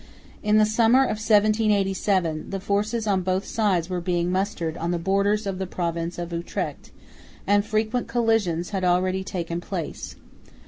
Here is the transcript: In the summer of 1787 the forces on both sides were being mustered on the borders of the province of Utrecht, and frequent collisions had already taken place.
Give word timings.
In 0.41 0.57
the 0.57 0.65
summer 0.65 1.03
of 1.03 1.21
1787 1.21 2.49
the 2.49 2.59
forces 2.59 3.05
on 3.05 3.21
both 3.21 3.45
sides 3.45 3.87
were 3.87 4.01
being 4.01 4.31
mustered 4.31 4.75
on 4.77 4.89
the 4.89 4.97
borders 4.97 5.45
of 5.45 5.59
the 5.59 5.67
province 5.67 6.17
of 6.17 6.33
Utrecht, 6.33 6.89
and 7.45 7.63
frequent 7.63 8.07
collisions 8.07 8.71
had 8.71 8.83
already 8.83 9.23
taken 9.23 9.61
place. 9.61 10.15